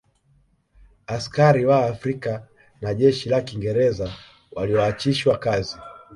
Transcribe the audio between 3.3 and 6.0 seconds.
Kiingereza walioachishwa kazi